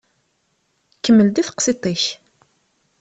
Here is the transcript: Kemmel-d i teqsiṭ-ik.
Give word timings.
Kemmel-d 1.03 1.35
i 1.41 1.43
teqsiṭ-ik. 1.47 2.03